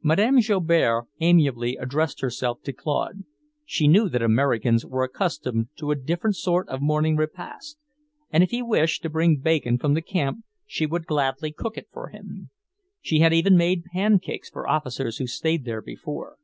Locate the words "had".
13.18-13.32